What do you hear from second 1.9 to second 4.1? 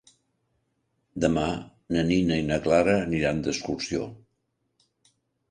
na Nina i na Clara aniran d'excursió.